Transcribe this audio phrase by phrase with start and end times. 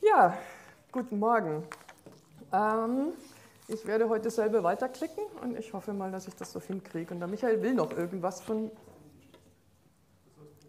[0.00, 0.36] Ja,
[0.92, 1.64] guten Morgen.
[2.52, 3.12] Ähm,
[3.66, 7.14] ich werde heute selber weiterklicken und ich hoffe mal, dass ich das so hinkriege.
[7.14, 8.70] Und der Michael will noch irgendwas von.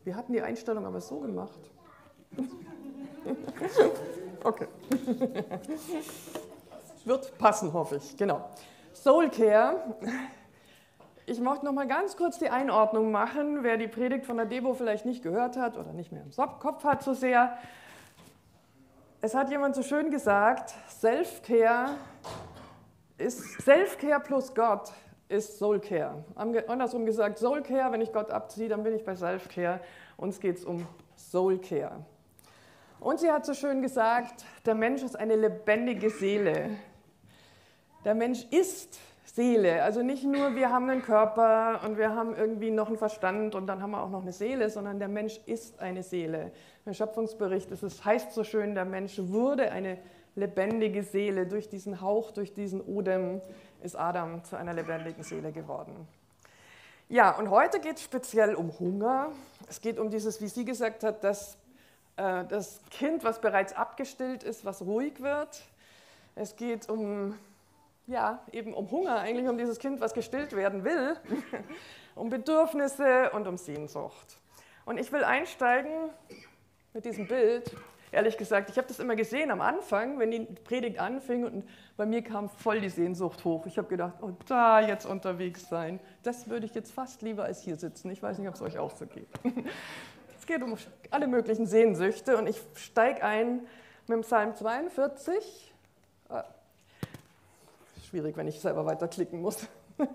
[0.03, 1.59] Wir hatten die Einstellung aber so gemacht.
[4.43, 4.67] okay.
[7.05, 8.15] Wird passen, hoffe ich.
[8.15, 8.49] Genau.
[8.93, 9.95] Soulcare.
[11.29, 14.73] Ich möchte noch mal ganz kurz die Einordnung machen, wer die Predigt von der Debo
[14.73, 17.57] vielleicht nicht gehört hat oder nicht mehr im Kopf hat so sehr.
[19.19, 21.95] Es hat jemand so schön gesagt, Self-Care
[23.17, 24.93] ist Self-Care plus Gott
[25.27, 26.23] ist Soul-Care.
[26.35, 29.81] Andersrum gesagt, Soul-Care, wenn ich Gott abziehe, dann bin ich bei Self-Care.
[30.15, 30.87] Uns geht es um
[31.17, 32.05] Soul-Care.
[33.01, 36.69] Und sie hat so schön gesagt, der Mensch ist eine lebendige Seele.
[38.05, 38.97] Der Mensch ist
[39.33, 39.83] Seele.
[39.83, 43.67] Also nicht nur, wir haben einen Körper und wir haben irgendwie noch einen Verstand und
[43.67, 46.51] dann haben wir auch noch eine Seele, sondern der Mensch ist eine Seele.
[46.85, 49.97] Im Schöpfungsbericht ist es, heißt so schön, der Mensch wurde eine
[50.35, 51.45] lebendige Seele.
[51.45, 53.41] Durch diesen Hauch, durch diesen Odem
[53.83, 56.07] ist Adam zu einer lebendigen Seele geworden.
[57.09, 59.31] Ja, und heute geht es speziell um Hunger.
[59.69, 61.57] Es geht um dieses, wie sie gesagt hat, dass
[62.17, 65.61] äh, das Kind, was bereits abgestillt ist, was ruhig wird.
[66.35, 67.35] Es geht um
[68.07, 71.17] ja, eben um Hunger, eigentlich um dieses Kind, was gestillt werden will,
[72.15, 74.39] um Bedürfnisse und um Sehnsucht.
[74.85, 76.09] Und ich will einsteigen
[76.93, 77.75] mit diesem Bild.
[78.13, 82.05] Ehrlich gesagt, ich habe das immer gesehen am Anfang, wenn die Predigt anfing und bei
[82.05, 83.65] mir kam voll die Sehnsucht hoch.
[83.65, 87.61] Ich habe gedacht, oh, da jetzt unterwegs sein, das würde ich jetzt fast lieber als
[87.61, 88.09] hier sitzen.
[88.09, 89.27] Ich weiß nicht, ob es euch auch so geht.
[90.39, 90.77] Es geht um
[91.11, 93.67] alle möglichen Sehnsüchte und ich steige ein
[94.07, 95.73] mit dem Psalm 42,
[98.07, 99.67] schwierig, wenn ich selber weiterklicken muss.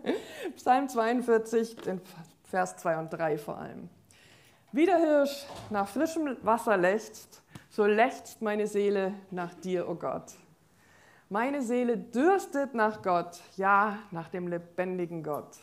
[0.57, 1.77] Psalm 42,
[2.45, 3.89] Vers 2 und 3 vor allem.
[4.73, 9.95] Wie der Hirsch nach frischem Wasser lechzt, so lechzt meine Seele nach dir, o oh
[9.95, 10.33] Gott.
[11.29, 15.57] Meine Seele dürstet nach Gott, ja, nach dem lebendigen Gott.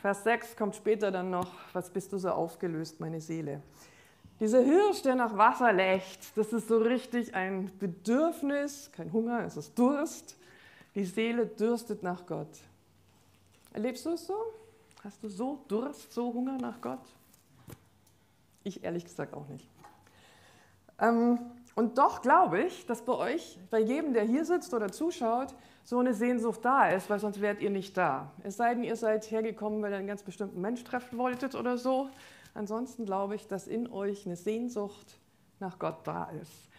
[0.00, 3.62] Vers 6 kommt später dann noch, was bist du so aufgelöst, meine Seele.
[4.38, 9.56] Dieser Hirsch, der nach Wasser lechzt, das ist so richtig ein Bedürfnis, kein Hunger, es
[9.56, 10.36] ist Durst.
[10.96, 12.48] Die Seele dürstet nach Gott.
[13.74, 14.34] Erlebst du es so?
[15.04, 17.04] Hast du so Durst, so Hunger nach Gott?
[18.64, 19.68] Ich ehrlich gesagt auch nicht.
[20.98, 21.38] Ähm,
[21.74, 25.54] und doch glaube ich, dass bei euch, bei jedem, der hier sitzt oder zuschaut,
[25.84, 28.32] so eine Sehnsucht da ist, weil sonst wärt ihr nicht da.
[28.42, 31.76] Es sei denn, ihr seid hergekommen, weil ihr einen ganz bestimmten Mensch treffen wolltet oder
[31.76, 32.08] so.
[32.54, 35.18] Ansonsten glaube ich, dass in euch eine Sehnsucht
[35.60, 36.70] nach Gott da ist.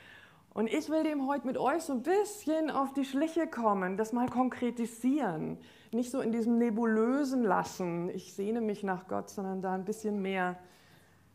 [0.57, 4.11] Und ich will dem heute mit euch so ein bisschen auf die Schliche kommen, das
[4.11, 5.59] mal konkretisieren.
[5.91, 10.19] Nicht so in diesem Nebulösen lassen, ich sehne mich nach Gott, sondern da ein bisschen
[10.19, 10.57] mehr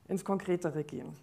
[0.08, 1.14] ins Konkretere gehen.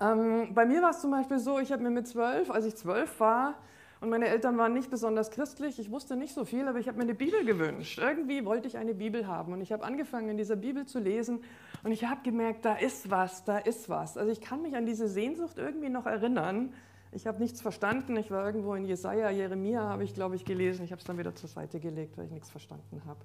[0.00, 2.76] Ähm, bei mir war es zum Beispiel so, ich habe mir mit zwölf, als ich
[2.76, 3.56] zwölf war,
[4.00, 6.96] und meine Eltern waren nicht besonders christlich, ich wusste nicht so viel, aber ich habe
[6.96, 7.98] mir eine Bibel gewünscht.
[7.98, 11.42] Irgendwie wollte ich eine Bibel haben und ich habe angefangen, in dieser Bibel zu lesen
[11.82, 14.16] und ich habe gemerkt, da ist was, da ist was.
[14.16, 16.72] Also ich kann mich an diese Sehnsucht irgendwie noch erinnern,
[17.12, 18.16] ich habe nichts verstanden.
[18.16, 20.84] Ich war irgendwo in Jesaja, Jeremia habe ich, glaube ich, gelesen.
[20.84, 23.20] Ich habe es dann wieder zur Seite gelegt, weil ich nichts verstanden habe.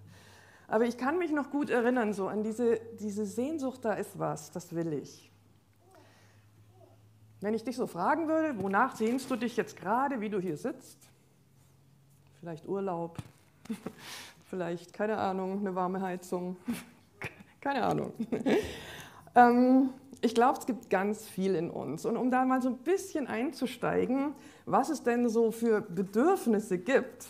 [0.67, 4.51] Aber ich kann mich noch gut erinnern, so an diese, diese Sehnsucht, da ist was,
[4.51, 5.31] das will ich.
[7.41, 10.57] Wenn ich dich so fragen würde, wonach sehnst du dich jetzt gerade, wie du hier
[10.57, 10.97] sitzt?
[12.39, 13.19] Vielleicht Urlaub,
[14.49, 16.57] vielleicht, keine Ahnung, eine warme Heizung,
[17.61, 18.13] keine Ahnung.
[19.35, 19.89] ähm,
[20.25, 22.03] ich glaube, es gibt ganz viel in uns.
[22.03, 24.33] Und um da mal so ein bisschen einzusteigen,
[24.65, 27.27] was es denn so für Bedürfnisse gibt,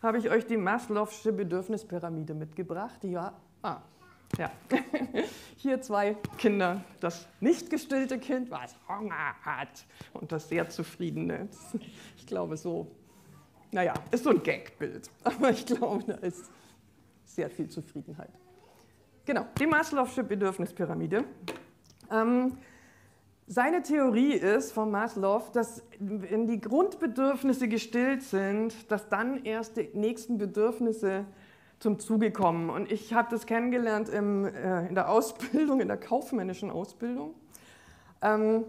[0.00, 3.02] habe ich euch die Maslow'sche Bedürfnispyramide mitgebracht.
[3.02, 3.78] Die war, ah,
[4.38, 4.50] ja,
[5.56, 6.84] hier zwei Kinder.
[7.00, 11.48] Das nicht gestillte Kind, was Hunger hat und das sehr zufriedene.
[12.16, 12.86] Ich glaube so,
[13.72, 16.48] naja, ist so ein Gagbild, aber ich glaube, da ist
[17.24, 18.30] sehr viel Zufriedenheit.
[19.24, 21.24] Genau, die Maslow'sche Bedürfnispyramide.
[22.10, 22.58] Ähm,
[23.46, 29.90] seine Theorie ist von Maslow, dass wenn die Grundbedürfnisse gestillt sind, dass dann erst die
[29.94, 31.24] nächsten Bedürfnisse
[31.80, 32.70] zum Zuge kommen.
[32.70, 37.34] Und ich habe das kennengelernt im, äh, in der Ausbildung, in der kaufmännischen Ausbildung.
[38.22, 38.64] Ähm,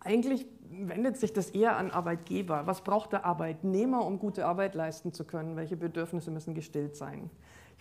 [0.00, 2.66] eigentlich wendet sich das eher an Arbeitgeber.
[2.66, 5.56] Was braucht der Arbeitnehmer, um gute Arbeit leisten zu können?
[5.56, 7.30] Welche Bedürfnisse müssen gestillt sein?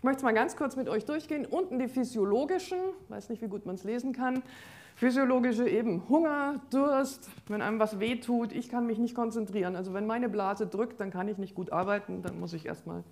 [0.03, 1.45] Ich möchte es mal ganz kurz mit euch durchgehen.
[1.45, 2.77] Unten die physiologischen,
[3.07, 4.43] weiß nicht, wie gut man es lesen kann.
[4.97, 9.77] Physiologische eben Hunger, Durst, wenn einem was wehtut, ich kann mich nicht konzentrieren.
[9.77, 13.05] Also wenn meine Blase drückt, dann kann ich nicht gut arbeiten, dann muss ich erstmal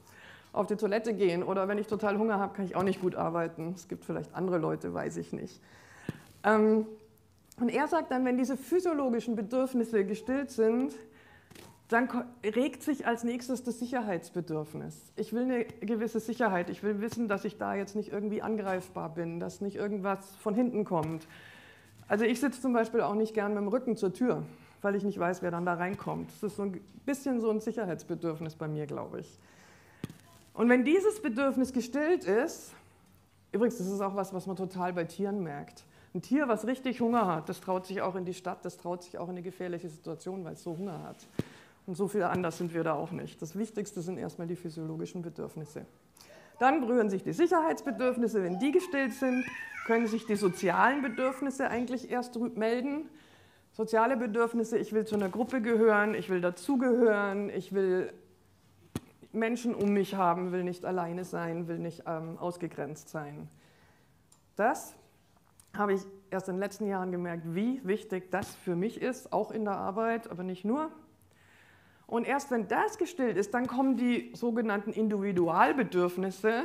[0.52, 1.44] auf die Toilette gehen.
[1.44, 3.72] Oder wenn ich total Hunger habe, kann ich auch nicht gut arbeiten.
[3.74, 5.62] Es gibt vielleicht andere Leute, weiß ich nicht.
[6.44, 6.86] Ähm,
[7.62, 10.92] Und er sagt dann, wenn diese physiologischen Bedürfnisse gestillt sind,
[11.92, 12.08] dann
[12.44, 15.12] regt sich als nächstes das Sicherheitsbedürfnis.
[15.18, 16.70] Ich will eine gewisse Sicherheit.
[16.70, 20.56] Ich will wissen, dass ich da jetzt nicht irgendwie angreifbar bin, dass nicht irgendwas von
[20.56, 21.28] hinten kommt.
[22.08, 24.44] Also ich sitze zum Beispiel auch nicht gern mit dem Rücken zur Tür,
[24.82, 26.30] weil ich nicht weiß, wer dann da reinkommt.
[26.32, 29.40] Das ist so ein bisschen so ein Sicherheitsbedürfnis bei mir, glaube ich.
[30.54, 32.74] Und wenn dieses Bedürfnis gestillt ist,
[33.52, 35.84] übrigens, das ist auch was, was man total bei Tieren merkt.
[36.14, 39.04] Ein Tier, was richtig Hunger hat, das traut sich auch in die Stadt, das traut
[39.04, 41.18] sich auch in eine gefährliche Situation, weil es so Hunger hat.
[41.86, 43.42] Und so viel anders sind wir da auch nicht.
[43.42, 45.86] Das Wichtigste sind erstmal die physiologischen Bedürfnisse.
[46.60, 48.44] Dann berühren sich die Sicherheitsbedürfnisse.
[48.44, 49.45] Wenn die gestillt sind,
[49.86, 53.10] können sich die sozialen Bedürfnisse eigentlich erst melden.
[53.72, 58.13] Soziale Bedürfnisse, ich will zu einer Gruppe gehören, ich will dazugehören, ich will
[59.31, 63.48] Menschen um mich haben, will nicht alleine sein, will nicht ähm, ausgegrenzt sein.
[64.56, 64.95] Das
[65.75, 69.51] habe ich erst in den letzten Jahren gemerkt, wie wichtig das für mich ist, auch
[69.51, 70.92] in der Arbeit, aber nicht nur.
[72.12, 76.63] Und erst wenn das gestillt ist, dann kommen die sogenannten Individualbedürfnisse.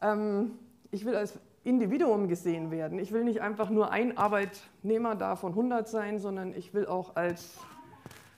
[0.00, 0.52] Ähm,
[0.92, 3.00] ich will als Individuum gesehen werden.
[3.00, 7.16] Ich will nicht einfach nur ein Arbeitnehmer da von 100 sein, sondern ich will auch
[7.16, 7.58] als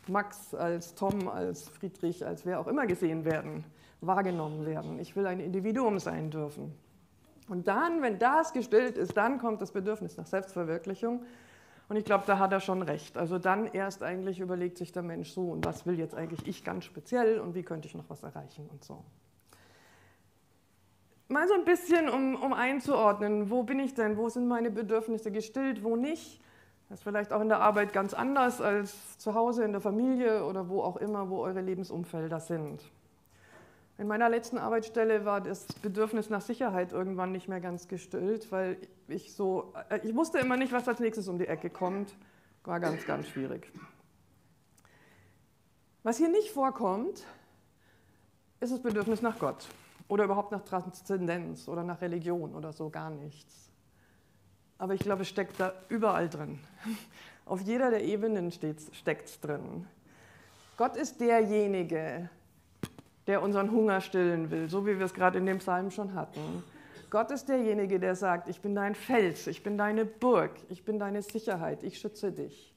[0.08, 3.62] Max, als Tom, als Friedrich, als wer auch immer gesehen werden,
[4.00, 4.98] wahrgenommen werden.
[5.00, 6.72] Ich will ein Individuum sein dürfen.
[7.50, 11.26] Und dann, wenn das gestillt ist, dann kommt das Bedürfnis nach Selbstverwirklichung.
[11.88, 13.18] Und ich glaube, da hat er schon recht.
[13.18, 16.64] Also dann erst eigentlich überlegt sich der Mensch so, und was will jetzt eigentlich ich
[16.64, 19.04] ganz speziell und wie könnte ich noch was erreichen und so.
[21.28, 25.30] Mal so ein bisschen, um, um einzuordnen, wo bin ich denn, wo sind meine Bedürfnisse
[25.30, 26.40] gestillt, wo nicht.
[26.88, 30.44] Das ist vielleicht auch in der Arbeit ganz anders als zu Hause, in der Familie
[30.44, 32.82] oder wo auch immer, wo eure Lebensumfelder sind.
[33.96, 38.76] In meiner letzten Arbeitsstelle war das Bedürfnis nach Sicherheit irgendwann nicht mehr ganz gestillt, weil
[39.06, 42.16] ich so, äh, ich wusste immer nicht, was als nächstes um die Ecke kommt.
[42.64, 43.70] War ganz, ganz schwierig.
[46.02, 47.24] Was hier nicht vorkommt,
[48.60, 49.68] ist das Bedürfnis nach Gott
[50.08, 53.70] oder überhaupt nach Transzendenz oder nach Religion oder so gar nichts.
[54.76, 56.58] Aber ich glaube, es steckt da überall drin.
[57.46, 59.86] Auf jeder der Ebenen steckt es drin.
[60.76, 62.28] Gott ist derjenige,
[63.26, 66.62] der unseren Hunger stillen will, so wie wir es gerade in dem Psalm schon hatten.
[67.10, 70.98] Gott ist derjenige, der sagt, ich bin dein Fels, ich bin deine Burg, ich bin
[70.98, 72.74] deine Sicherheit, ich schütze dich.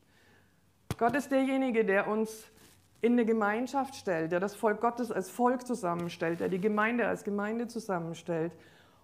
[0.97, 2.45] Gott ist derjenige, der uns
[3.01, 7.23] in eine Gemeinschaft stellt, der das Volk Gottes als Volk zusammenstellt, der die Gemeinde als
[7.23, 8.51] Gemeinde zusammenstellt.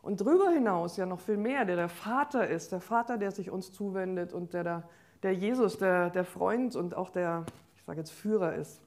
[0.01, 3.50] Und darüber hinaus ja noch viel mehr, der der Vater ist, der Vater, der sich
[3.50, 4.84] uns zuwendet und der,
[5.22, 7.45] der, Jesus, der, der Freund und auch der,
[7.75, 8.81] ich sage jetzt Führer ist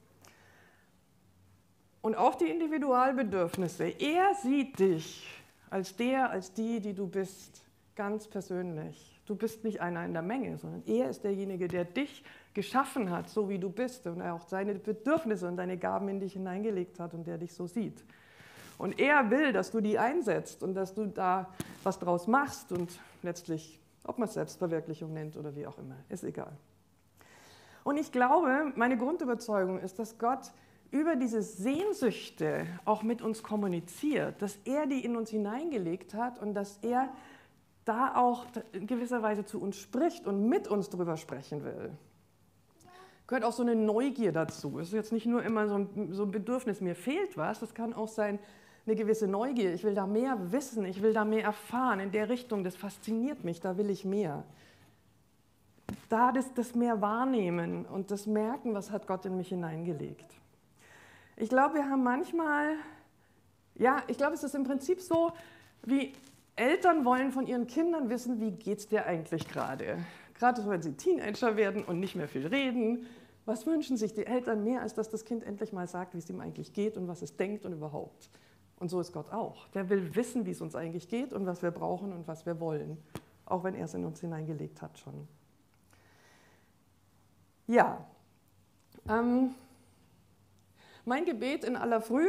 [2.07, 3.87] und auch die Individualbedürfnisse.
[3.99, 5.27] Er sieht dich
[5.71, 7.65] als der, als die, die du bist,
[7.97, 9.21] ganz persönlich.
[9.27, 12.23] Du bist nicht einer in der Menge, sondern er ist derjenige, der dich
[12.55, 16.21] geschaffen hat, so wie du bist und er auch seine Bedürfnisse und deine Gaben in
[16.21, 18.05] dich hineingelegt hat und der dich so sieht.
[18.79, 21.49] Und er will, dass du die einsetzt und dass du da
[21.83, 26.23] was draus machst und letztlich, ob man es Selbstverwirklichung nennt oder wie auch immer, ist
[26.23, 26.53] egal.
[27.83, 30.53] Und ich glaube, meine Grundüberzeugung ist, dass Gott
[30.97, 36.55] über diese Sehnsüchte auch mit uns kommuniziert, dass er die in uns hineingelegt hat und
[36.55, 37.09] dass er
[37.85, 41.91] da auch in gewisser Weise zu uns spricht und mit uns darüber sprechen will.
[43.27, 44.79] Gehört auch so eine Neugier dazu.
[44.79, 47.75] Es ist jetzt nicht nur immer so ein, so ein Bedürfnis, mir fehlt was, das
[47.75, 48.39] kann auch sein,
[48.87, 49.75] eine gewisse Neugier.
[49.75, 53.45] Ich will da mehr wissen, ich will da mehr erfahren in der Richtung, das fasziniert
[53.45, 54.45] mich, da will ich mehr.
[56.09, 60.37] Da das, das mehr wahrnehmen und das merken, was hat Gott in mich hineingelegt.
[61.37, 62.77] Ich glaube, wir haben manchmal,
[63.75, 65.33] ja, ich glaube, es ist im Prinzip so,
[65.83, 66.15] wie
[66.57, 69.99] Eltern wollen von ihren Kindern wissen, wie geht es dir eigentlich gerade?
[70.35, 73.07] Gerade wenn sie Teenager werden und nicht mehr viel reden.
[73.45, 76.29] Was wünschen sich die Eltern mehr, als dass das Kind endlich mal sagt, wie es
[76.29, 78.31] ihm eigentlich geht und was es denkt und überhaupt?
[78.79, 79.69] Und so ist Gott auch.
[79.69, 82.59] Der will wissen, wie es uns eigentlich geht und was wir brauchen und was wir
[82.61, 82.99] wollen,
[83.45, 85.29] auch wenn er es in uns hineingelegt hat schon.
[87.67, 88.05] Ja,
[89.09, 89.55] ähm,
[91.07, 92.29] mein Gebet in aller Früh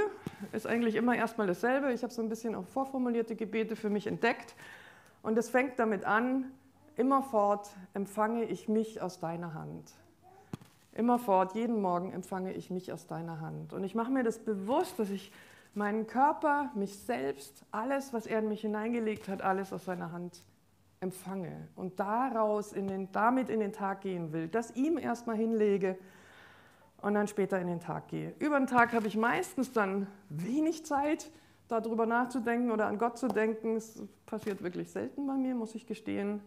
[0.51, 1.91] ist eigentlich immer erstmal dasselbe.
[1.91, 4.55] Ich habe so ein bisschen auch vorformulierte Gebete für mich entdeckt.
[5.23, 6.51] Und es fängt damit an,
[6.95, 9.91] immerfort empfange ich mich aus deiner Hand.
[10.93, 13.73] Immerfort, jeden Morgen empfange ich mich aus deiner Hand.
[13.73, 15.31] Und ich mache mir das bewusst, dass ich
[15.73, 20.43] meinen Körper, mich selbst, alles, was er in mich hineingelegt hat, alles aus seiner Hand
[20.99, 25.97] empfange und daraus in den, damit in den Tag gehen will, das ihm erstmal hinlege
[27.01, 28.33] und dann später in den Tag gehe.
[28.39, 31.29] Über den Tag habe ich meistens dann wenig Zeit,
[31.67, 33.75] darüber nachzudenken oder an Gott zu denken.
[33.75, 36.41] Es passiert wirklich selten bei mir, muss ich gestehen.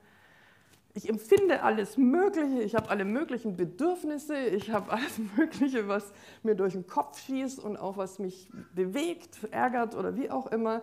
[0.94, 6.56] ich empfinde alles Mögliche, ich habe alle möglichen Bedürfnisse, ich habe alles Mögliche, was mir
[6.56, 10.82] durch den Kopf schießt und auch was mich bewegt, ärgert oder wie auch immer.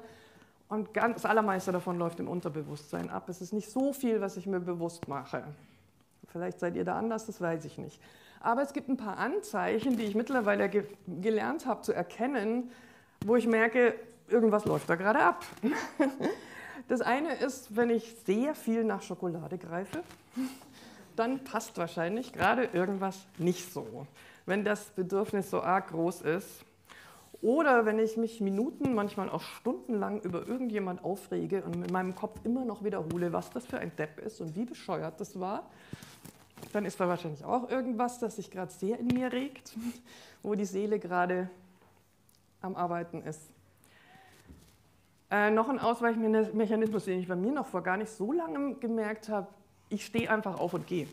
[0.69, 3.29] Und ganz, das Allermeiste davon läuft im Unterbewusstsein ab.
[3.29, 5.43] Es ist nicht so viel, was ich mir bewusst mache.
[6.27, 8.01] Vielleicht seid ihr da anders, das weiß ich nicht.
[8.39, 10.83] Aber es gibt ein paar Anzeichen, die ich mittlerweile ge
[11.21, 12.71] gelernt habe zu erkennen,
[13.25, 13.95] wo ich merke,
[14.27, 15.45] irgendwas läuft da gerade ab.
[16.87, 20.03] Das eine ist, wenn ich sehr viel nach Schokolade greife,
[21.17, 24.07] dann passt wahrscheinlich gerade irgendwas nicht so.
[24.45, 26.63] Wenn das Bedürfnis so arg groß ist.
[27.41, 32.39] Oder wenn ich mich Minuten, manchmal auch stundenlang über irgendjemand aufrege und in meinem Kopf
[32.45, 35.69] immer noch wiederhole, was das für ein Depp ist und wie bescheuert das war,
[36.77, 39.75] dann ist da wahrscheinlich auch irgendwas, das sich gerade sehr in mir regt,
[40.43, 41.49] wo die Seele gerade
[42.61, 43.41] am Arbeiten ist.
[45.31, 49.27] Äh, noch ein Ausweichmechanismus, den ich bei mir noch vor gar nicht so lange gemerkt
[49.27, 49.47] habe,
[49.89, 51.07] ich stehe einfach auf und gehe.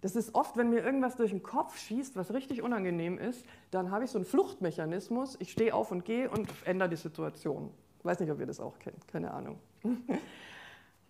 [0.00, 3.90] Das ist oft, wenn mir irgendwas durch den Kopf schießt, was richtig unangenehm ist, dann
[3.90, 5.36] habe ich so einen Fluchtmechanismus.
[5.40, 7.70] Ich stehe auf und gehe und ändere die Situation.
[8.02, 9.58] Weiß nicht, ob ihr das auch kennt, keine Ahnung.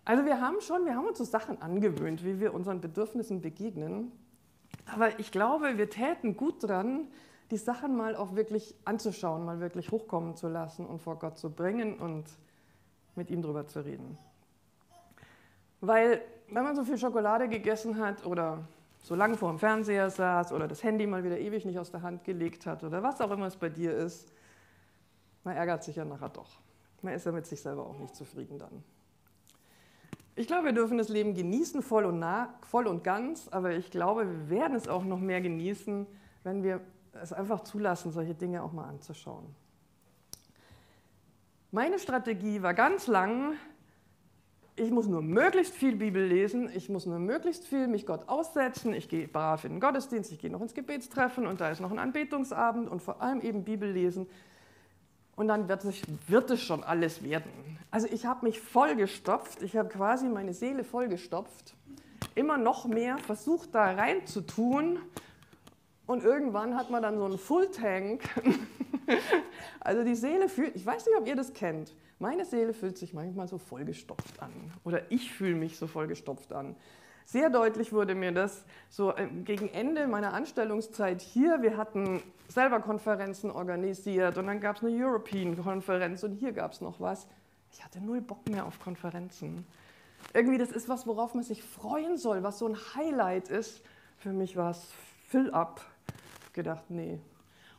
[0.03, 4.11] Also wir haben schon, wir haben uns so Sachen angewöhnt, wie wir unseren Bedürfnissen begegnen.
[4.93, 7.07] Aber ich glaube, wir täten gut dran,
[7.51, 11.49] die Sachen mal auch wirklich anzuschauen, mal wirklich hochkommen zu lassen und vor Gott zu
[11.51, 12.25] bringen und
[13.15, 14.17] mit ihm drüber zu reden.
[15.81, 18.59] Weil wenn man so viel Schokolade gegessen hat oder
[18.99, 22.01] so lange vor dem Fernseher saß oder das Handy mal wieder ewig nicht aus der
[22.01, 24.31] Hand gelegt hat oder was auch immer es bei dir ist,
[25.43, 26.59] man ärgert sich ja nachher doch.
[27.01, 28.83] Man ist ja mit sich selber auch nicht zufrieden dann.
[30.35, 33.91] Ich glaube, wir dürfen das Leben genießen, voll und, nah, voll und ganz, aber ich
[33.91, 36.07] glaube, wir werden es auch noch mehr genießen,
[36.43, 36.81] wenn wir
[37.13, 39.45] es einfach zulassen, solche Dinge auch mal anzuschauen.
[41.71, 43.53] Meine Strategie war ganz lang,
[44.75, 48.93] ich muss nur möglichst viel Bibel lesen, ich muss nur möglichst viel mich Gott aussetzen,
[48.93, 51.45] ich gehe brav in den Gottesdienst, ich gehe noch ins Gebetstreffen.
[51.45, 52.89] Und da ist noch ein Anbetungsabend.
[52.89, 54.27] Und vor allem eben Bibel lesen
[55.41, 57.51] und dann wird es, wird schon alles werden.
[57.89, 61.73] Also ich habe mich vollgestopft, ich habe quasi meine Seele vollgestopft,
[62.35, 64.99] immer noch mehr versucht da rein zu tun
[66.05, 68.21] und irgendwann hat man dann so einen Full-Tank.
[69.79, 73.15] also die Seele fühlt, ich weiß nicht, ob ihr das kennt, meine Seele fühlt sich
[73.15, 74.53] manchmal so vollgestopft an.
[74.83, 76.75] Oder ich fühle mich so vollgestopft an.
[77.25, 81.61] Sehr deutlich wurde mir das so äh, gegen Ende meiner Anstellungszeit hier.
[81.61, 86.81] Wir hatten selber Konferenzen organisiert und dann gab es eine European-Konferenz und hier gab es
[86.81, 87.27] noch was.
[87.71, 89.65] Ich hatte null Bock mehr auf Konferenzen.
[90.33, 93.81] Irgendwie, das ist was, worauf man sich freuen soll, was so ein Highlight ist.
[94.17, 94.91] Für mich war es
[95.29, 95.81] Fill-up
[96.53, 97.19] gedacht, nee.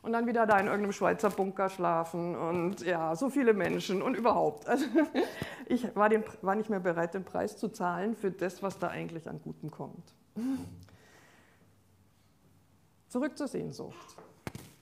[0.03, 4.17] Und dann wieder da in irgendeinem Schweizer Bunker schlafen und ja, so viele Menschen und
[4.17, 4.67] überhaupt.
[4.67, 4.87] Also
[5.67, 8.89] ich war, den, war nicht mehr bereit, den Preis zu zahlen für das, was da
[8.89, 10.15] eigentlich an Gutem kommt.
[13.09, 14.17] Zurück zur Sehnsucht.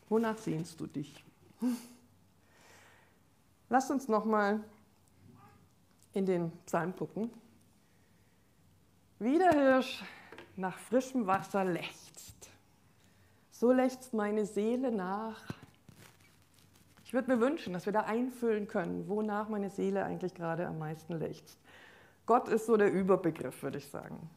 [0.08, 1.24] Wonach sehnst du dich?
[3.68, 4.62] Lass uns nochmal
[6.12, 7.30] in den Psalm gucken.
[9.18, 10.02] Wie der Hirsch
[10.56, 12.20] nach frischem Wasser lechzt
[13.60, 15.42] so lechzt meine Seele nach.
[17.10, 20.78] Ich würde mir wünschen, dass wir da einfüllen können, wonach meine Seele eigentlich gerade am
[20.78, 21.58] meisten lechzt.
[22.24, 24.30] Gott ist so der Überbegriff, würde ich sagen.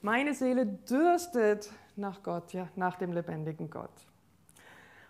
[0.00, 3.90] Meine Seele dürstet nach Gott, ja, nach dem lebendigen Gott.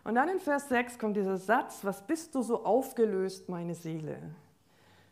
[0.02, 4.16] Und dann in Vers 6 kommt dieser Satz, was bist du so aufgelöst, meine Seele?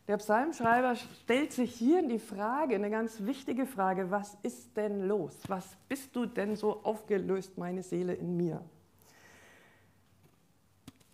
[0.09, 5.37] Der Psalmschreiber stellt sich hier die Frage, eine ganz wichtige Frage, was ist denn los?
[5.47, 8.65] Was bist du denn so aufgelöst, meine Seele in mir?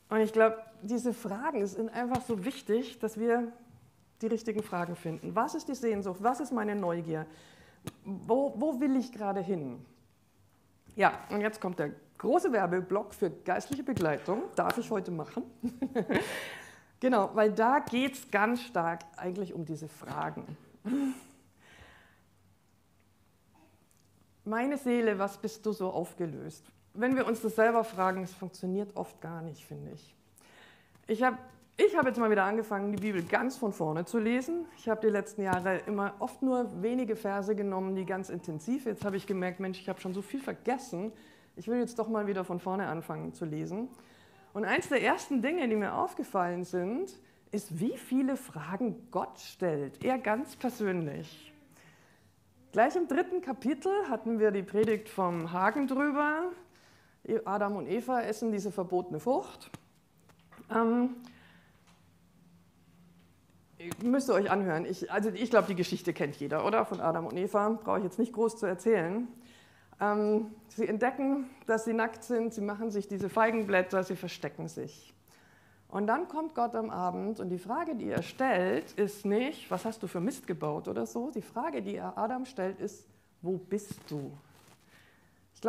[0.09, 3.53] Und ich glaube, diese Fragen sind einfach so wichtig, dass wir
[4.23, 5.35] die richtigen Fragen finden.
[5.35, 6.23] Was ist die Sehnsucht?
[6.23, 7.27] Was ist meine Neugier?
[8.05, 9.85] Wo, wo will ich gerade hin?
[10.95, 14.45] Ja, und jetzt kommt der große Werbeblock für geistliche Begleitung.
[14.55, 15.45] Darf ich heute machen?
[17.01, 20.57] Genau, weil da geht es ganz stark eigentlich um diese Fragen.
[24.45, 26.65] Meine Seele, was bist du so aufgelöst?
[26.99, 30.15] Wenn wir uns das selber fragen, es funktioniert oft gar nicht, finde ich.
[31.07, 31.39] Ich habe
[31.79, 34.65] ich hab jetzt mal wieder angefangen, die Bibel ganz von vorne zu lesen.
[34.79, 38.87] Ich habe die letzten Jahre immer oft nur wenige Verse genommen, die ganz intensiv.
[38.87, 41.13] Jetzt habe ich gemerkt, Mensch, ich habe schon so viel vergessen.
[41.55, 43.91] Ich will jetzt doch mal wieder von vorne anfangen zu lesen.
[44.55, 47.13] Und eins der ersten Dinge, die mir aufgefallen sind,
[47.51, 51.53] ist, wie viele Fragen Gott stellt, er ganz persönlich.
[52.73, 56.53] Gleich im dritten Kapitel hatten wir die Predigt vom Hagen drüber.
[57.45, 59.71] Adam und Eva essen diese verbotene Frucht.
[60.71, 61.17] Ähm,
[64.03, 64.85] müsst ihr euch anhören.
[64.85, 66.85] Ich, also ich glaube, die Geschichte kennt jeder, oder?
[66.85, 67.69] Von Adam und Eva.
[67.83, 69.29] Brauche ich jetzt nicht groß zu erzählen.
[70.01, 75.15] Ähm, sie entdecken, dass sie nackt sind, sie machen sich diese Feigenblätter, sie verstecken sich.
[75.89, 79.85] Und dann kommt Gott am Abend und die Frage, die er stellt, ist nicht, was
[79.85, 81.31] hast du für Mist gebaut oder so.
[81.31, 83.07] Die Frage, die er Adam stellt, ist,
[83.41, 84.33] wo bist du?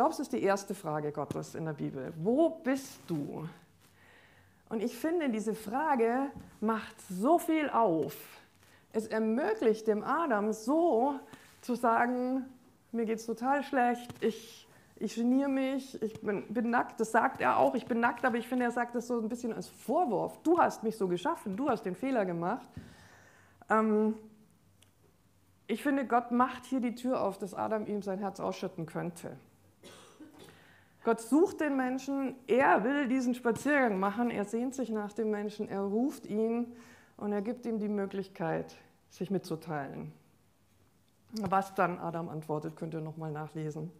[0.06, 2.12] Es ist die erste Frage Gottes in der Bibel.
[2.22, 3.48] Wo bist du?
[4.68, 8.14] Und ich finde, diese Frage macht so viel auf.
[8.92, 11.18] Es ermöglicht dem Adam so
[11.62, 12.44] zu sagen,
[12.92, 17.40] mir geht es total schlecht, ich, ich geniere mich, ich bin, bin, nackt, das sagt
[17.40, 19.68] er auch, ich bin nackt, aber ich finde, er sagt das so ein bisschen als
[19.68, 20.38] Vorwurf.
[20.42, 22.68] Du hast mich so geschaffen, du hast den Fehler gemacht.
[23.68, 24.14] Ähm,
[25.66, 29.36] ich finde, Gott macht hier die Tür auf, dass Adam ihm sein Herz ausschütten könnte.
[31.08, 35.66] Gott sucht den Menschen, er will diesen Spaziergang machen, er sehnt sich nach dem Menschen,
[35.66, 36.76] er ruft ihn
[37.16, 38.76] und er gibt ihm die Möglichkeit,
[39.08, 40.12] sich mitzuteilen.
[41.32, 43.90] Was dann Adam antwortet, könnt ihr nochmal nachlesen.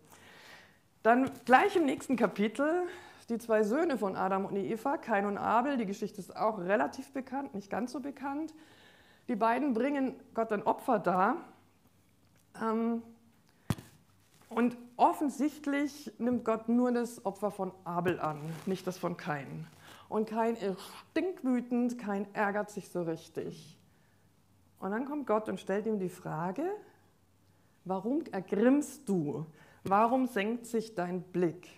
[1.02, 2.82] Dann gleich im nächsten Kapitel
[3.30, 5.78] die zwei Söhne von Adam und Eva, Kain und Abel.
[5.78, 8.52] Die Geschichte ist auch relativ bekannt, nicht ganz so bekannt.
[9.28, 11.36] Die beiden bringen Gott ein Opfer dar.
[12.60, 13.02] Ähm,
[14.50, 19.66] und offensichtlich nimmt Gott nur das Opfer von Abel an, nicht das von Kain.
[20.08, 20.78] Und Kain ist
[21.10, 23.78] stinkwütend, Kain ärgert sich so richtig.
[24.80, 26.64] Und dann kommt Gott und stellt ihm die Frage,
[27.84, 29.46] warum ergrimmst du?
[29.84, 31.68] Warum senkt sich dein Blick?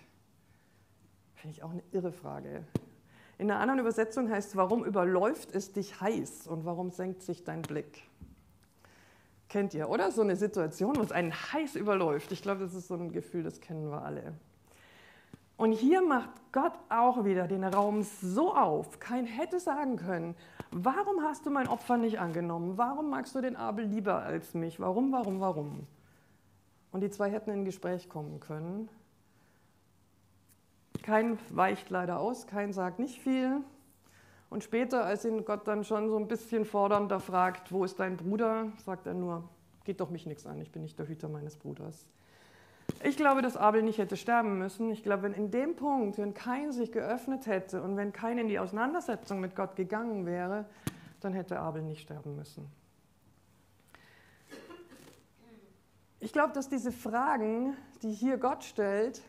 [1.35, 2.65] Finde ich auch eine irre Frage.
[3.39, 7.45] In einer anderen Übersetzung heißt es, warum überläuft es dich heiß und warum senkt sich
[7.45, 8.03] dein Blick?
[9.51, 10.13] Kennt ihr, oder?
[10.13, 12.31] So eine Situation, wo es einen heiß überläuft.
[12.31, 14.33] Ich glaube, das ist so ein Gefühl, das kennen wir alle.
[15.57, 19.01] Und hier macht Gott auch wieder den Raum so auf.
[19.01, 20.37] Kein hätte sagen können,
[20.71, 22.79] warum hast du mein Opfer nicht angenommen?
[22.79, 24.79] Warum magst du den Abel lieber als mich?
[24.79, 25.87] Warum, warum, warum?
[26.93, 28.89] Und die zwei hätten in ein Gespräch kommen können.
[31.03, 33.65] Kein weicht leider aus, kein sagt nicht viel.
[34.51, 38.17] Und später, als ihn Gott dann schon so ein bisschen fordernder fragt, wo ist dein
[38.17, 39.49] Bruder, sagt er nur,
[39.85, 42.07] geht doch mich nichts an, ich bin nicht der Hüter meines Bruders.
[43.05, 44.91] Ich glaube, dass Abel nicht hätte sterben müssen.
[44.91, 48.49] Ich glaube, wenn in dem Punkt, wenn kein sich geöffnet hätte und wenn kein in
[48.49, 50.67] die Auseinandersetzung mit Gott gegangen wäre,
[51.21, 52.67] dann hätte Abel nicht sterben müssen.
[56.19, 59.23] Ich glaube, dass diese Fragen, die hier Gott stellt,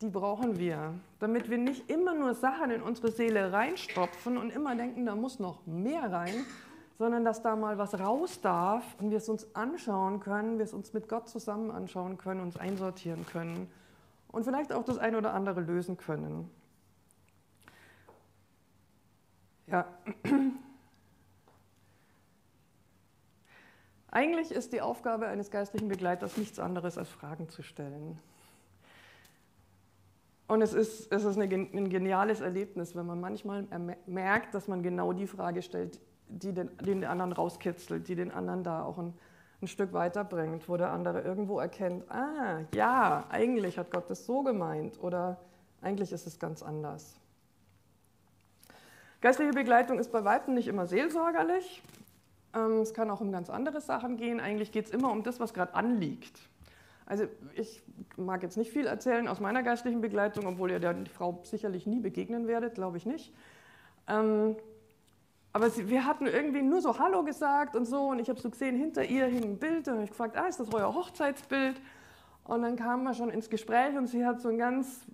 [0.00, 4.76] die brauchen wir, damit wir nicht immer nur Sachen in unsere Seele reinstopfen und immer
[4.76, 6.44] denken, da muss noch mehr rein,
[6.98, 10.72] sondern dass da mal was raus darf und wir es uns anschauen können, wir es
[10.72, 13.68] uns mit Gott zusammen anschauen können, uns einsortieren können
[14.28, 16.48] und vielleicht auch das eine oder andere lösen können.
[19.66, 19.86] Ja.
[24.10, 28.18] Eigentlich ist die Aufgabe eines geistlichen Begleiters nichts anderes als Fragen zu stellen.
[30.48, 33.66] Und es ist, es ist ein geniales Erlebnis, wenn man manchmal
[34.06, 38.64] merkt, dass man genau die Frage stellt, die den, den anderen rauskitzelt, die den anderen
[38.64, 39.12] da auch ein,
[39.60, 44.42] ein Stück weiterbringt, wo der andere irgendwo erkennt, ah, ja, eigentlich hat Gott das so
[44.42, 45.38] gemeint oder
[45.82, 47.20] eigentlich ist es ganz anders.
[49.20, 51.82] Geistliche Begleitung ist bei Weitem nicht immer seelsorgerlich.
[52.54, 54.40] Ähm, es kann auch um ganz andere Sachen gehen.
[54.40, 56.40] Eigentlich geht es immer um das, was gerade anliegt.
[57.08, 57.82] Also ich
[58.18, 62.00] mag jetzt nicht viel erzählen aus meiner geistlichen Begleitung, obwohl ihr der Frau sicherlich nie
[62.00, 63.32] begegnen werdet, glaube ich nicht.
[64.06, 64.56] Ähm,
[65.54, 68.50] aber sie, wir hatten irgendwie nur so Hallo gesagt und so und ich habe so
[68.50, 71.80] gesehen, hinter ihr hing ein Bild und ich gefragt, ah, ist das euer Hochzeitsbild?
[72.44, 75.06] Und dann kamen wir schon ins Gespräch und sie hat so ein ganz,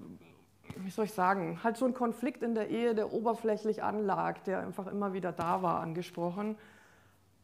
[0.78, 4.58] wie soll ich sagen, halt so einen Konflikt in der Ehe, der oberflächlich anlag, der
[4.58, 6.56] einfach immer wieder da war, angesprochen.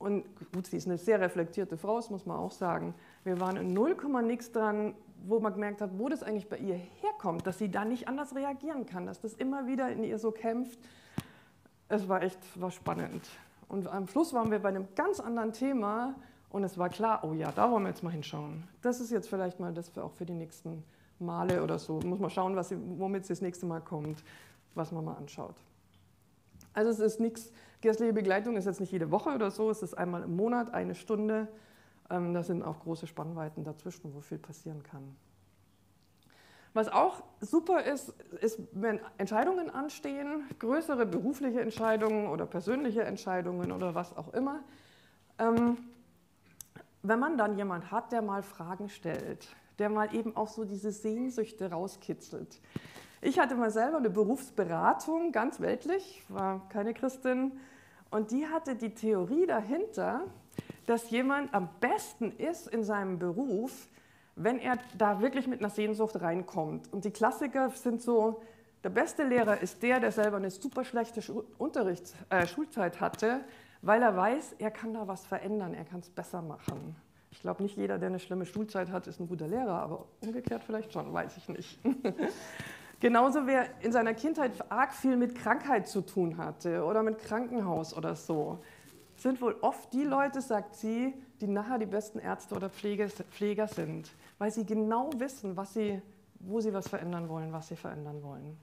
[0.00, 2.94] Und gut, sie ist eine sehr reflektierte Frau, das muss man auch sagen.
[3.24, 4.94] Wir waren in 0, nix dran,
[5.26, 8.34] wo man gemerkt hat, wo das eigentlich bei ihr herkommt, dass sie da nicht anders
[8.34, 10.78] reagieren kann, dass das immer wieder in ihr so kämpft.
[11.88, 13.28] Es war echt war spannend.
[13.68, 16.14] Und am Schluss waren wir bei einem ganz anderen Thema
[16.48, 18.64] und es war klar, oh ja, da wollen wir jetzt mal hinschauen.
[18.82, 20.82] Das ist jetzt vielleicht mal das für auch für die nächsten
[21.18, 22.00] Male oder so.
[22.00, 24.24] Muss man schauen, was womit sie das nächste Mal kommt,
[24.74, 25.54] was man mal anschaut.
[26.72, 27.52] Also es ist nichts,
[27.82, 30.94] geistliche Begleitung ist jetzt nicht jede Woche oder so, es ist einmal im Monat, eine
[30.94, 31.48] Stunde.
[32.10, 35.16] Ähm, da sind auch große Spannweiten dazwischen, wo viel passieren kann.
[36.72, 43.94] Was auch super ist, ist, wenn Entscheidungen anstehen, größere berufliche Entscheidungen oder persönliche Entscheidungen oder
[43.94, 44.60] was auch immer,
[45.38, 45.78] ähm,
[47.02, 50.92] wenn man dann jemand hat, der mal Fragen stellt, der mal eben auch so diese
[50.92, 52.60] Sehnsüchte rauskitzelt.
[53.22, 57.52] Ich hatte mal selber eine Berufsberatung, ganz weltlich, war keine Christin,
[58.10, 60.24] Und die hatte die Theorie dahinter,
[60.86, 63.88] dass jemand am besten ist in seinem Beruf,
[64.36, 66.92] wenn er da wirklich mit einer Sehnsucht reinkommt.
[66.92, 68.40] Und die Klassiker sind so,
[68.82, 71.20] der beste Lehrer ist der, der selber eine super schlechte
[71.58, 73.40] Unterrichts, äh, Schulzeit hatte,
[73.82, 76.96] weil er weiß, er kann da was verändern, er kann es besser machen.
[77.30, 80.64] Ich glaube, nicht jeder, der eine schlimme Schulzeit hat, ist ein guter Lehrer, aber umgekehrt
[80.64, 81.78] vielleicht schon, weiß ich nicht.
[83.00, 87.96] Genauso wer in seiner Kindheit arg viel mit Krankheit zu tun hatte oder mit Krankenhaus
[87.96, 88.58] oder so,
[89.22, 94.10] sind wohl oft die Leute, sagt sie, die nachher die besten Ärzte oder Pfleger sind,
[94.38, 96.00] weil sie genau wissen, was sie,
[96.40, 98.56] wo sie was verändern wollen, was sie verändern wollen.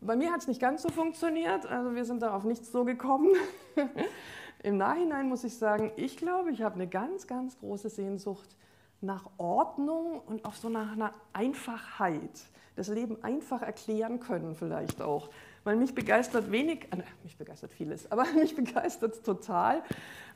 [0.00, 3.30] Bei mir hat es nicht ganz so funktioniert, also wir sind darauf nicht so gekommen.
[4.64, 8.56] Im Nachhinein muss ich sagen, ich glaube, ich habe eine ganz, ganz große Sehnsucht
[9.00, 12.42] nach Ordnung und auch so nach einer Einfachheit.
[12.74, 15.28] Das Leben einfach erklären können vielleicht auch.
[15.64, 19.82] Weil mich begeistert wenig, äh, mich begeistert vieles, aber mich begeistert total,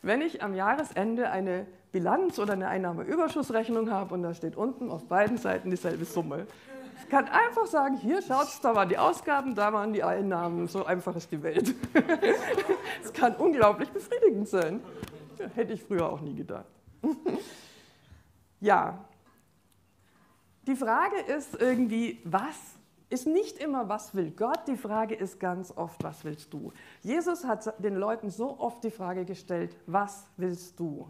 [0.02, 5.06] wenn ich am Jahresende eine Bilanz oder eine Einnahmeüberschussrechnung habe und da steht unten auf
[5.08, 6.46] beiden Seiten dieselbe Summe.
[7.02, 10.66] Ich kann einfach sagen, hier schaut's, da waren die Ausgaben, da waren die Einnahmen.
[10.66, 11.74] So einfach ist die Welt.
[13.04, 14.80] Es kann unglaublich befriedigend sein.
[15.54, 16.66] Hätte ich früher auch nie gedacht.
[18.58, 19.04] Ja,
[20.66, 22.75] die Frage ist irgendwie, was
[23.08, 26.72] ist nicht immer, was will Gott, die Frage ist ganz oft, was willst du?
[27.02, 31.06] Jesus hat den Leuten so oft die Frage gestellt, was willst du?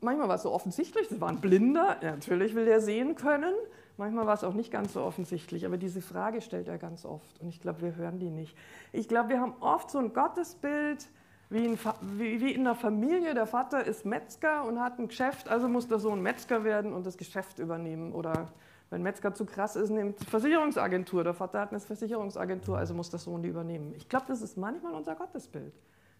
[0.00, 3.54] Manchmal war es so offensichtlich, es war ein Blinder, natürlich will er sehen können.
[3.96, 7.40] Manchmal war es auch nicht ganz so offensichtlich, aber diese Frage stellt er ganz oft
[7.40, 8.56] und ich glaube, wir hören die nicht.
[8.90, 11.08] Ich glaube, wir haben oft so ein Gottesbild,
[11.52, 11.78] wie in,
[12.18, 15.98] wie in der Familie, der Vater ist Metzger und hat ein Geschäft, also muss der
[15.98, 18.12] Sohn Metzger werden und das Geschäft übernehmen.
[18.12, 18.48] Oder
[18.90, 21.24] wenn Metzger zu krass ist, nimmt Versicherungsagentur.
[21.24, 23.94] Der Vater hat eine Versicherungsagentur, also muss der Sohn die übernehmen.
[23.96, 25.74] Ich glaube, das ist manchmal unser Gottesbild.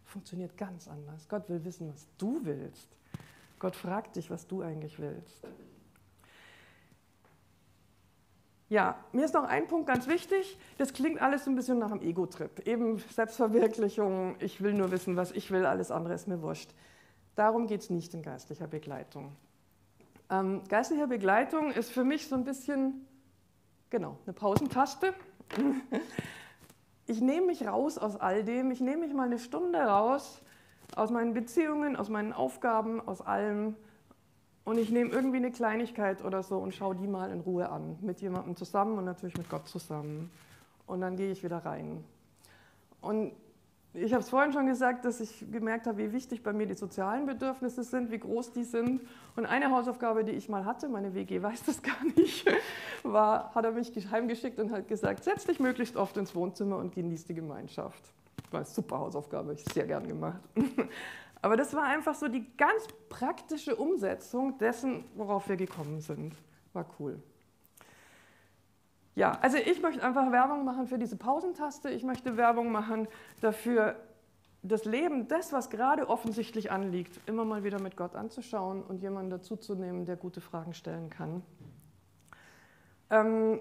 [0.04, 1.26] Funktioniert ganz anders.
[1.28, 2.88] Gott will wissen, was du willst.
[3.58, 5.46] Gott fragt dich, was du eigentlich willst.
[8.72, 10.58] Ja, mir ist noch ein Punkt ganz wichtig.
[10.78, 12.66] Das klingt alles ein bisschen nach einem Ego-Trip.
[12.66, 16.70] Eben Selbstverwirklichung, ich will nur wissen, was ich will, alles andere ist mir wurscht.
[17.34, 19.36] Darum geht es nicht in geistlicher Begleitung.
[20.30, 23.06] Ähm, geistliche Begleitung ist für mich so ein bisschen,
[23.90, 25.12] genau, eine Pausentaste.
[27.04, 30.40] Ich nehme mich raus aus all dem, ich nehme mich mal eine Stunde raus
[30.96, 33.76] aus meinen Beziehungen, aus meinen Aufgaben, aus allem
[34.64, 37.98] und ich nehme irgendwie eine Kleinigkeit oder so und schaue die mal in Ruhe an,
[38.00, 40.30] mit jemandem zusammen und natürlich mit Gott zusammen.
[40.86, 42.04] Und dann gehe ich wieder rein.
[43.00, 43.32] Und
[43.94, 46.74] ich habe es vorhin schon gesagt, dass ich gemerkt habe, wie wichtig bei mir die
[46.74, 49.02] sozialen Bedürfnisse sind, wie groß die sind.
[49.36, 52.46] Und eine Hausaufgabe, die ich mal hatte, meine WG weiß das gar nicht,
[53.02, 56.94] war, hat er mich heimgeschickt und hat gesagt, setz dich möglichst oft ins Wohnzimmer und
[56.94, 58.02] genieß die Gemeinschaft.
[58.50, 60.40] War eine super Hausaufgabe, ich sehr gern gemacht.
[61.42, 66.34] Aber das war einfach so die ganz praktische Umsetzung dessen, worauf wir gekommen sind.
[66.72, 67.20] War cool.
[69.14, 71.90] Ja, also ich möchte einfach Werbung machen für diese Pausentaste.
[71.90, 73.08] Ich möchte Werbung machen
[73.40, 73.96] dafür,
[74.62, 79.30] das Leben, das, was gerade offensichtlich anliegt, immer mal wieder mit Gott anzuschauen und jemanden
[79.30, 81.42] dazuzunehmen, der gute Fragen stellen kann.
[83.10, 83.60] Ähm,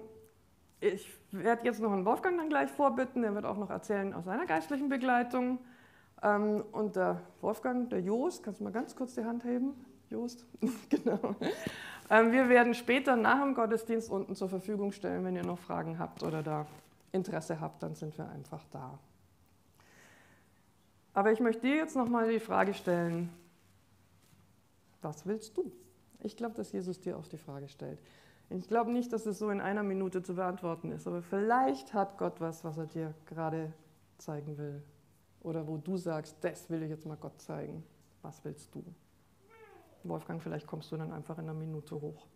[0.80, 4.24] ich werde jetzt noch einen Wolfgang dann gleich vorbitten, der wird auch noch erzählen aus
[4.24, 5.58] seiner geistlichen Begleitung.
[6.22, 9.74] Ähm, und der Wolfgang, der Joost, kannst du mal ganz kurz die Hand heben?
[10.10, 10.46] Joost,
[10.88, 11.36] genau.
[12.10, 15.98] Ähm, wir werden später nach dem Gottesdienst unten zur Verfügung stellen, wenn ihr noch Fragen
[15.98, 16.66] habt oder da
[17.12, 18.98] Interesse habt, dann sind wir einfach da.
[21.14, 23.30] Aber ich möchte dir jetzt nochmal die Frage stellen,
[25.02, 25.70] was willst du?
[26.20, 28.00] Ich glaube, dass Jesus dir auch die Frage stellt.
[28.48, 32.18] Ich glaube nicht, dass es so in einer Minute zu beantworten ist, aber vielleicht hat
[32.18, 33.72] Gott was, was er dir gerade
[34.18, 34.82] zeigen will.
[35.42, 37.82] Oder wo du sagst, das will ich jetzt mal Gott zeigen.
[38.22, 38.84] Was willst du?
[40.04, 42.26] Wolfgang, vielleicht kommst du dann einfach in einer Minute hoch.